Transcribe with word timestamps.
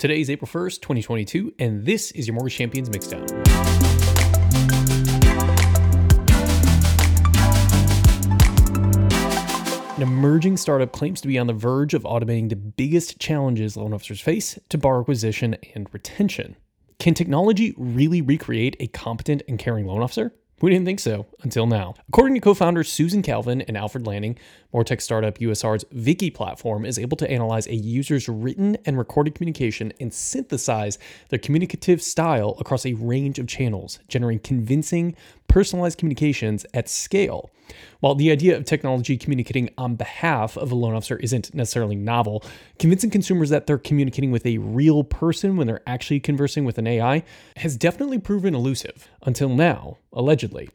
Today 0.00 0.22
is 0.22 0.30
April 0.30 0.48
1st, 0.50 0.80
2022, 0.80 1.52
and 1.58 1.84
this 1.84 2.10
is 2.12 2.26
your 2.26 2.34
Mortgage 2.34 2.56
Champions 2.56 2.88
Mixdown. 2.88 3.30
An 9.96 10.02
emerging 10.02 10.56
startup 10.56 10.92
claims 10.92 11.20
to 11.20 11.28
be 11.28 11.38
on 11.38 11.48
the 11.48 11.52
verge 11.52 11.92
of 11.92 12.04
automating 12.04 12.48
the 12.48 12.56
biggest 12.56 13.18
challenges 13.18 13.76
loan 13.76 13.92
officers 13.92 14.22
face 14.22 14.58
to 14.70 14.78
borrower 14.78 15.02
acquisition 15.02 15.54
and 15.74 15.86
retention. 15.92 16.56
Can 16.98 17.12
technology 17.12 17.74
really 17.76 18.22
recreate 18.22 18.76
a 18.80 18.86
competent 18.86 19.42
and 19.48 19.58
caring 19.58 19.84
loan 19.84 20.00
officer? 20.00 20.32
We 20.60 20.70
didn't 20.70 20.84
think 20.84 21.00
so 21.00 21.26
until 21.42 21.66
now. 21.66 21.94
According 22.08 22.34
to 22.34 22.40
co 22.40 22.52
founders 22.52 22.92
Susan 22.92 23.22
Calvin 23.22 23.62
and 23.62 23.78
Alfred 23.78 24.06
Lanning, 24.06 24.36
Mortech 24.74 25.00
startup 25.00 25.38
USR's 25.38 25.86
VIKI 25.90 26.30
platform 26.30 26.84
is 26.84 26.98
able 26.98 27.16
to 27.16 27.30
analyze 27.30 27.66
a 27.66 27.74
user's 27.74 28.28
written 28.28 28.76
and 28.84 28.98
recorded 28.98 29.34
communication 29.34 29.92
and 29.98 30.12
synthesize 30.12 30.98
their 31.30 31.38
communicative 31.38 32.02
style 32.02 32.56
across 32.60 32.84
a 32.84 32.92
range 32.92 33.38
of 33.38 33.48
channels, 33.48 34.00
generating 34.06 34.40
convincing, 34.40 35.16
personalized 35.50 35.98
communications 35.98 36.64
at 36.72 36.88
scale. 36.88 37.50
While 37.98 38.14
the 38.14 38.30
idea 38.30 38.56
of 38.56 38.64
technology 38.64 39.18
communicating 39.18 39.68
on 39.76 39.96
behalf 39.96 40.56
of 40.56 40.70
a 40.70 40.76
loan 40.76 40.94
officer 40.94 41.16
isn't 41.16 41.52
necessarily 41.52 41.96
novel, 41.96 42.44
convincing 42.78 43.10
consumers 43.10 43.50
that 43.50 43.66
they're 43.66 43.76
communicating 43.76 44.30
with 44.30 44.46
a 44.46 44.58
real 44.58 45.02
person 45.02 45.56
when 45.56 45.66
they're 45.66 45.82
actually 45.88 46.20
conversing 46.20 46.64
with 46.64 46.78
an 46.78 46.86
AI 46.86 47.24
has 47.56 47.76
definitely 47.76 48.18
proven 48.18 48.54
elusive 48.54 49.08
until 49.22 49.48
now, 49.48 49.98
allegedly. 50.12 50.70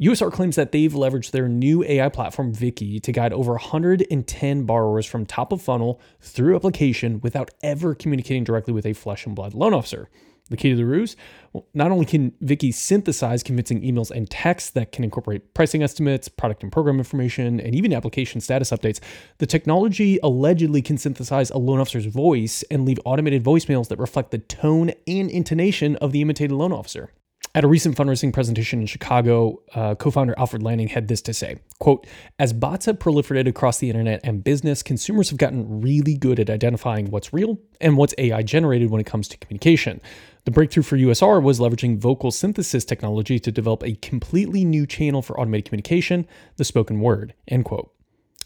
USR 0.00 0.32
claims 0.32 0.56
that 0.56 0.70
they've 0.70 0.92
leveraged 0.92 1.32
their 1.32 1.48
new 1.48 1.82
AI 1.84 2.08
platform, 2.08 2.54
VIKI, 2.54 3.00
to 3.00 3.12
guide 3.12 3.32
over 3.32 3.52
110 3.52 4.62
borrowers 4.64 5.06
from 5.06 5.26
top 5.26 5.52
of 5.52 5.60
funnel 5.60 6.00
through 6.20 6.54
application 6.54 7.20
without 7.20 7.50
ever 7.62 7.96
communicating 7.96 8.44
directly 8.44 8.72
with 8.72 8.86
a 8.86 8.92
flesh 8.92 9.26
and 9.26 9.34
blood 9.34 9.54
loan 9.54 9.74
officer. 9.74 10.08
The 10.50 10.56
key 10.56 10.70
to 10.70 10.76
the 10.76 10.84
ruse? 10.84 11.16
Well, 11.52 11.66
not 11.74 11.92
only 11.92 12.04
can 12.04 12.32
VIKI 12.40 12.72
synthesize 12.72 13.44
convincing 13.44 13.82
emails 13.82 14.10
and 14.10 14.28
texts 14.28 14.70
that 14.70 14.90
can 14.90 15.04
incorporate 15.04 15.54
pricing 15.54 15.82
estimates, 15.82 16.28
product 16.28 16.64
and 16.64 16.72
program 16.72 16.98
information, 16.98 17.60
and 17.60 17.74
even 17.74 17.92
application 17.92 18.40
status 18.40 18.70
updates, 18.70 18.98
the 19.38 19.46
technology 19.46 20.18
allegedly 20.24 20.82
can 20.82 20.98
synthesize 20.98 21.50
a 21.50 21.58
loan 21.58 21.80
officer's 21.80 22.06
voice 22.06 22.64
and 22.70 22.84
leave 22.84 22.98
automated 23.04 23.44
voicemails 23.44 23.88
that 23.88 23.98
reflect 23.98 24.32
the 24.32 24.38
tone 24.38 24.90
and 25.06 25.30
intonation 25.30 25.94
of 25.96 26.10
the 26.10 26.20
imitated 26.20 26.52
loan 26.52 26.72
officer. 26.72 27.10
At 27.52 27.64
a 27.64 27.68
recent 27.68 27.96
fundraising 27.96 28.32
presentation 28.32 28.80
in 28.80 28.86
Chicago, 28.86 29.60
uh, 29.74 29.96
co-founder 29.96 30.36
Alfred 30.38 30.62
Lanning 30.62 30.86
had 30.86 31.08
this 31.08 31.20
to 31.22 31.34
say, 31.34 31.56
quote, 31.80 32.06
as 32.38 32.52
bots 32.52 32.86
have 32.86 33.00
proliferated 33.00 33.48
across 33.48 33.78
the 33.78 33.90
internet 33.90 34.20
and 34.22 34.44
business, 34.44 34.84
consumers 34.84 35.30
have 35.30 35.38
gotten 35.38 35.80
really 35.80 36.16
good 36.16 36.38
at 36.38 36.48
identifying 36.48 37.10
what's 37.10 37.32
real 37.32 37.58
and 37.80 37.96
what's 37.96 38.14
AI 38.18 38.42
generated 38.44 38.90
when 38.90 39.00
it 39.00 39.06
comes 39.06 39.26
to 39.28 39.36
communication. 39.36 40.00
The 40.44 40.50
breakthrough 40.50 40.82
for 40.82 40.96
USR 40.96 41.42
was 41.42 41.60
leveraging 41.60 41.98
vocal 41.98 42.30
synthesis 42.30 42.84
technology 42.84 43.38
to 43.38 43.52
develop 43.52 43.82
a 43.82 43.96
completely 43.96 44.64
new 44.64 44.86
channel 44.86 45.20
for 45.20 45.38
automated 45.38 45.66
communication, 45.66 46.26
the 46.56 46.64
spoken 46.64 47.00
word, 47.00 47.34
end 47.46 47.66
quote. 47.66 47.92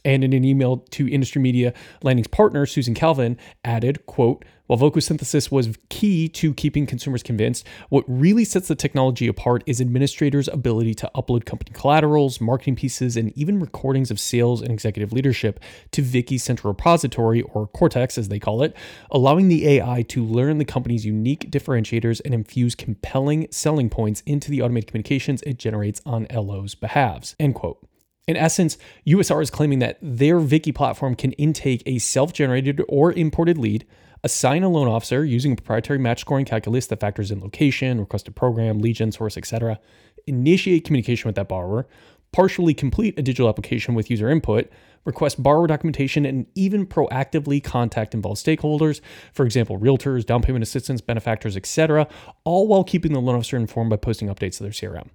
And 0.05 0.23
in 0.23 0.33
an 0.33 0.45
email 0.45 0.79
to 0.91 1.09
industry 1.09 1.41
media, 1.41 1.73
Lanning's 2.03 2.29
partner, 2.29 2.67
Susan 2.67 2.95
Calvin, 2.95 3.39
added, 3.65 4.05
quote, 4.07 4.45
while 4.67 4.79
vocal 4.79 5.03
synthesis 5.03 5.51
was 5.51 5.77
key 5.91 6.27
to 6.31 6.55
keeping 6.55 6.87
consumers 6.87 7.23
convinced, 7.23 7.67
what 7.91 8.05
really 8.09 8.47
sets 8.47 8.69
the 8.69 8.75
technology 8.75 9.27
apart 9.27 9.63
is 9.67 9.79
administrators' 9.79 10.49
ability 10.49 10.95
to 10.95 11.11
upload 11.15 11.45
company 11.45 11.71
collaterals, 11.75 12.41
marketing 12.41 12.77
pieces, 12.77 13.15
and 13.15 13.37
even 13.37 13.61
recordings 13.61 14.11
of 14.11 14.19
sales 14.19 14.63
and 14.63 14.71
executive 14.71 15.13
leadership 15.13 15.61
to 15.91 16.01
VIKI's 16.01 16.43
central 16.43 16.73
repository, 16.73 17.43
or 17.43 17.67
Cortex 17.67 18.17
as 18.17 18.29
they 18.29 18.39
call 18.39 18.63
it, 18.63 18.75
allowing 19.11 19.49
the 19.49 19.69
AI 19.69 20.01
to 20.09 20.25
learn 20.25 20.57
the 20.57 20.65
company's 20.65 21.05
unique 21.05 21.51
differentiators 21.51 22.23
and 22.25 22.33
infuse 22.33 22.75
compelling 22.75 23.47
selling 23.51 23.91
points 23.91 24.23
into 24.25 24.51
the 24.51 24.63
automated 24.63 24.87
communications 24.89 25.43
it 25.43 25.59
generates 25.59 26.01
on 26.07 26.27
LO's 26.33 26.75
behalves. 26.75 27.37
End 27.39 27.55
quote. 27.55 27.87
In 28.27 28.37
essence, 28.37 28.79
USR 29.07 29.43
is 29.43 29.51
claiming 29.51 29.81
that 29.81 29.99
their 30.01 30.39
VIKI 30.41 30.73
platform 30.73 31.15
can 31.15 31.33
intake 31.33 31.83
a 31.85 31.99
self 31.99 32.33
generated 32.33 32.83
or 32.89 33.13
imported 33.13 33.59
lead, 33.59 33.87
assign 34.23 34.63
a 34.63 34.69
loan 34.71 34.89
officer 34.89 35.25
using 35.25 35.53
a 35.53 35.57
proprietary 35.57 35.99
match 35.99 36.21
scoring 36.21 36.47
calculus 36.47 36.87
that 36.87 37.01
factors 37.01 37.31
in 37.31 37.41
location, 37.41 38.01
requested 38.01 38.35
program, 38.35 38.81
gen 38.83 39.13
source, 39.13 39.37
etc., 39.37 39.79
initiate 40.27 40.85
communication 40.85 41.29
with 41.29 41.37
that 41.37 41.49
borrower, 41.49 41.87
partially 42.33 42.73
complete 42.73 43.19
a 43.19 43.23
digital 43.23 43.49
application 43.51 43.95
with 43.95 44.11
user 44.11 44.31
input, 44.31 44.71
request 45.05 45.43
borrower 45.43 45.67
documentation, 45.67 46.25
and 46.25 46.47
even 46.55 46.87
proactively 46.87 47.63
contact 47.63 48.15
involved 48.15 48.43
stakeholders, 48.43 49.03
for 49.35 49.45
example, 49.45 49.79
realtors, 49.79 50.25
down 50.25 50.41
payment 50.41 50.63
assistants, 50.63 51.03
benefactors, 51.03 51.59
etc., 51.59 52.09
all 52.45 52.67
while 52.67 52.85
keeping 52.85 53.13
the 53.13 53.21
loan 53.21 53.37
officer 53.37 53.59
informed 53.59 53.91
by 53.91 53.97
posting 53.97 54.29
updates 54.29 54.57
to 54.57 54.63
their 54.63 54.73
CRM. 54.73 55.11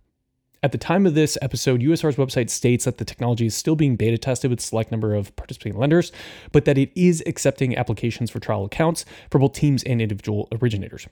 At 0.61 0.73
the 0.73 0.77
time 0.77 1.05
of 1.05 1.13
this 1.13 1.37
episode, 1.41 1.81
USR's 1.81 2.17
website 2.17 2.49
states 2.49 2.83
that 2.83 2.97
the 2.97 3.05
technology 3.05 3.45
is 3.45 3.55
still 3.55 3.77
being 3.77 3.95
beta 3.95 4.17
tested 4.17 4.49
with 4.49 4.59
a 4.59 4.63
select 4.63 4.91
number 4.91 5.15
of 5.15 5.33
participating 5.37 5.79
lenders, 5.79 6.11
but 6.51 6.65
that 6.65 6.77
it 6.77 6.91
is 6.95 7.23
accepting 7.25 7.77
applications 7.77 8.29
for 8.29 8.41
trial 8.41 8.65
accounts 8.65 9.05
for 9.31 9.39
both 9.39 9.53
teams 9.53 9.83
and 9.83 10.01
individual 10.01 10.49
originators. 10.61 11.07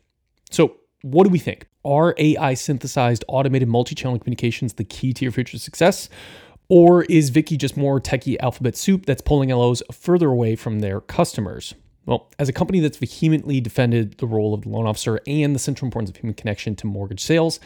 So, 0.51 0.75
what 1.01 1.23
do 1.23 1.29
we 1.29 1.39
think? 1.39 1.67
Are 1.85 2.13
AI 2.17 2.55
synthesized 2.55 3.23
automated 3.29 3.69
multi 3.69 3.95
channel 3.95 4.19
communications 4.19 4.73
the 4.73 4.83
key 4.83 5.13
to 5.13 5.23
your 5.23 5.31
future 5.31 5.57
success? 5.57 6.09
Or 6.67 7.03
is 7.03 7.29
VIKI 7.29 7.55
just 7.55 7.77
more 7.77 8.01
techie 8.01 8.35
alphabet 8.41 8.75
soup 8.75 9.05
that's 9.05 9.21
pulling 9.21 9.49
LOs 9.49 9.81
further 9.93 10.29
away 10.29 10.57
from 10.57 10.79
their 10.79 10.99
customers? 10.99 11.73
Well, 12.07 12.31
as 12.39 12.47
a 12.47 12.53
company 12.53 12.79
that's 12.79 12.97
vehemently 12.97 13.59
defended 13.59 14.17
the 14.17 14.27
role 14.27 14.53
of 14.53 14.61
the 14.61 14.69
loan 14.69 14.87
officer 14.87 15.19
and 15.27 15.53
the 15.53 15.59
central 15.59 15.87
importance 15.87 16.09
of 16.09 16.15
human 16.15 16.33
connection 16.33 16.73
to 16.77 16.87
mortgage 16.87 17.19
sales, 17.19 17.59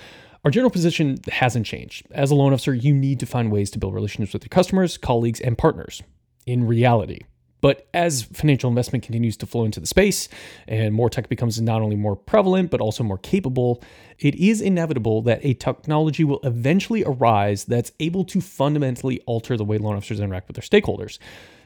our 0.43 0.49
general 0.49 0.71
position 0.71 1.19
hasn't 1.31 1.67
changed. 1.67 2.07
As 2.09 2.31
a 2.31 2.35
loan 2.35 2.51
officer, 2.51 2.73
you 2.73 2.93
need 2.93 3.19
to 3.19 3.27
find 3.27 3.51
ways 3.51 3.69
to 3.71 3.79
build 3.79 3.93
relationships 3.93 4.33
with 4.33 4.43
your 4.43 4.49
customers, 4.49 4.97
colleagues, 4.97 5.39
and 5.39 5.57
partners 5.57 6.01
in 6.47 6.65
reality. 6.65 7.19
But 7.61 7.87
as 7.93 8.23
financial 8.23 8.69
investment 8.69 9.03
continues 9.03 9.37
to 9.37 9.45
flow 9.45 9.65
into 9.65 9.79
the 9.79 9.85
space 9.85 10.27
and 10.67 10.95
more 10.95 11.11
tech 11.11 11.29
becomes 11.29 11.61
not 11.61 11.83
only 11.83 11.95
more 11.95 12.15
prevalent, 12.15 12.71
but 12.71 12.81
also 12.81 13.03
more 13.03 13.19
capable, 13.19 13.83
it 14.17 14.33
is 14.33 14.61
inevitable 14.61 15.21
that 15.21 15.45
a 15.45 15.53
technology 15.53 16.23
will 16.23 16.39
eventually 16.43 17.03
arise 17.05 17.65
that's 17.65 17.91
able 17.99 18.25
to 18.25 18.41
fundamentally 18.41 19.21
alter 19.27 19.55
the 19.57 19.63
way 19.63 19.77
loan 19.77 19.95
officers 19.95 20.19
interact 20.19 20.47
with 20.47 20.55
their 20.55 20.81
stakeholders. 20.81 21.19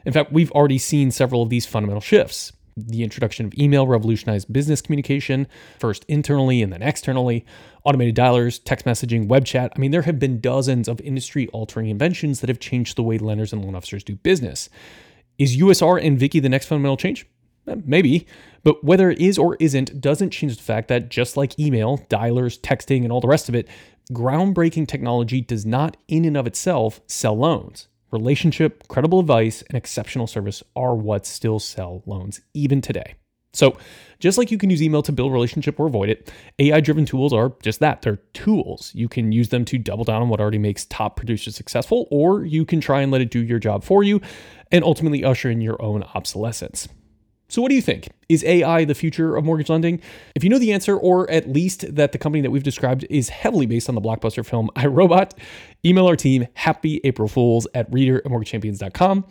In 0.04 0.12
fact, 0.12 0.32
we've 0.32 0.52
already 0.52 0.76
seen 0.76 1.10
several 1.10 1.40
of 1.40 1.48
these 1.48 1.64
fundamental 1.64 2.02
shifts 2.02 2.52
the 2.76 3.02
introduction 3.02 3.46
of 3.46 3.54
email 3.58 3.86
revolutionized 3.86 4.52
business 4.52 4.82
communication, 4.82 5.46
first 5.78 6.04
internally 6.08 6.62
and 6.62 6.72
then 6.72 6.82
externally, 6.82 7.44
automated 7.84 8.14
dialers, 8.14 8.60
text 8.62 8.84
messaging, 8.84 9.28
web 9.28 9.44
chat. 9.44 9.72
I 9.74 9.78
mean, 9.78 9.90
there 9.90 10.02
have 10.02 10.18
been 10.18 10.40
dozens 10.40 10.86
of 10.86 11.00
industry 11.00 11.48
altering 11.48 11.88
inventions 11.88 12.40
that 12.40 12.48
have 12.48 12.60
changed 12.60 12.96
the 12.96 13.02
way 13.02 13.18
lenders 13.18 13.52
and 13.52 13.64
loan 13.64 13.74
officers 13.74 14.04
do 14.04 14.16
business. 14.16 14.68
Is 15.38 15.56
USR 15.56 16.04
and 16.04 16.18
VIKI 16.18 16.40
the 16.40 16.48
next 16.48 16.66
fundamental 16.66 16.96
change? 16.96 17.26
Eh, 17.66 17.76
maybe, 17.84 18.26
but 18.62 18.84
whether 18.84 19.10
it 19.10 19.20
is 19.20 19.38
or 19.38 19.56
isn't 19.58 20.00
doesn't 20.00 20.30
change 20.30 20.56
the 20.56 20.62
fact 20.62 20.88
that 20.88 21.08
just 21.08 21.36
like 21.36 21.58
email, 21.58 21.98
dialers, 22.10 22.60
texting, 22.60 23.02
and 23.02 23.12
all 23.12 23.20
the 23.20 23.28
rest 23.28 23.48
of 23.48 23.54
it, 23.54 23.68
groundbreaking 24.12 24.86
technology 24.86 25.40
does 25.40 25.66
not 25.66 25.96
in 26.08 26.24
and 26.24 26.36
of 26.36 26.46
itself 26.46 27.00
sell 27.06 27.36
loans. 27.36 27.88
Relationship, 28.10 28.86
credible 28.88 29.20
advice, 29.20 29.62
and 29.62 29.76
exceptional 29.76 30.26
service 30.26 30.62
are 30.74 30.94
what 30.94 31.26
still 31.26 31.58
sell 31.58 32.02
loans 32.06 32.40
even 32.54 32.80
today. 32.80 33.14
So, 33.52 33.76
just 34.18 34.36
like 34.36 34.50
you 34.50 34.58
can 34.58 34.68
use 34.68 34.82
email 34.82 35.02
to 35.02 35.12
build 35.12 35.32
relationship 35.32 35.80
or 35.80 35.86
avoid 35.86 36.10
it, 36.10 36.30
AI 36.58 36.80
driven 36.80 37.06
tools 37.06 37.32
are 37.32 37.52
just 37.62 37.80
that. 37.80 38.02
They're 38.02 38.16
tools. 38.34 38.92
You 38.94 39.08
can 39.08 39.32
use 39.32 39.48
them 39.48 39.64
to 39.66 39.78
double 39.78 40.04
down 40.04 40.22
on 40.22 40.28
what 40.28 40.40
already 40.40 40.58
makes 40.58 40.84
top 40.84 41.16
producers 41.16 41.56
successful, 41.56 42.06
or 42.10 42.44
you 42.44 42.64
can 42.64 42.80
try 42.80 43.00
and 43.00 43.10
let 43.10 43.22
it 43.22 43.30
do 43.30 43.42
your 43.42 43.58
job 43.58 43.82
for 43.82 44.02
you 44.02 44.20
and 44.70 44.84
ultimately 44.84 45.24
usher 45.24 45.50
in 45.50 45.60
your 45.60 45.80
own 45.80 46.02
obsolescence. 46.14 46.88
So, 47.48 47.62
what 47.62 47.68
do 47.68 47.74
you 47.74 47.82
think? 47.82 48.08
Is 48.28 48.42
AI 48.44 48.84
the 48.84 48.94
future 48.94 49.36
of 49.36 49.44
mortgage 49.44 49.68
lending? 49.68 50.00
If 50.34 50.42
you 50.42 50.50
know 50.50 50.58
the 50.58 50.72
answer, 50.72 50.96
or 50.96 51.30
at 51.30 51.48
least 51.48 51.94
that 51.94 52.12
the 52.12 52.18
company 52.18 52.42
that 52.42 52.50
we've 52.50 52.62
described 52.62 53.06
is 53.08 53.28
heavily 53.28 53.66
based 53.66 53.88
on 53.88 53.94
the 53.94 54.00
blockbuster 54.00 54.44
film 54.44 54.68
iRobot, 54.76 55.32
email 55.84 56.06
our 56.06 56.16
team, 56.16 56.48
happy 56.54 57.00
April 57.04 57.28
Fools 57.28 57.66
at 57.74 57.92
reader 57.92 58.18
at 58.18 58.24
mortgagechampions.com. 58.24 59.24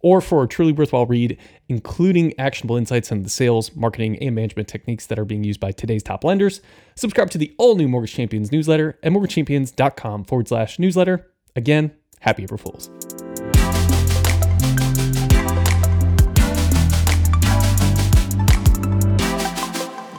Or 0.00 0.20
for 0.20 0.44
a 0.44 0.46
truly 0.46 0.72
worthwhile 0.72 1.06
read, 1.06 1.38
including 1.68 2.38
actionable 2.38 2.76
insights 2.76 3.10
on 3.10 3.22
the 3.22 3.28
sales, 3.28 3.74
marketing, 3.74 4.16
and 4.18 4.34
management 4.36 4.68
techniques 4.68 5.06
that 5.06 5.18
are 5.18 5.24
being 5.24 5.42
used 5.42 5.58
by 5.58 5.72
today's 5.72 6.02
top 6.02 6.22
lenders, 6.22 6.60
subscribe 6.94 7.30
to 7.30 7.38
the 7.38 7.52
all 7.58 7.74
new 7.74 7.88
Mortgage 7.88 8.12
Champions 8.12 8.52
newsletter 8.52 8.98
at 9.02 9.10
mortgagechampions.com 9.10 10.24
forward 10.24 10.46
slash 10.46 10.78
newsletter. 10.78 11.28
Again, 11.56 11.92
happy 12.20 12.44
April 12.44 12.58
Fools. 12.58 12.90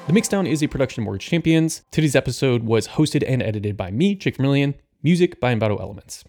The 0.08 0.14
Mixdown 0.14 0.48
is 0.48 0.64
a 0.64 0.68
production 0.68 1.02
of 1.02 1.04
Mortgage 1.04 1.26
Champions. 1.28 1.82
Today's 1.92 2.16
episode 2.16 2.64
was 2.64 2.88
hosted 2.88 3.26
and 3.28 3.44
edited 3.44 3.76
by 3.76 3.92
me, 3.92 4.16
Jake 4.16 4.38
Vermillion. 4.38 4.76
Music 5.04 5.38
by 5.42 5.54
Envato 5.54 5.82
Elements. 5.82 6.24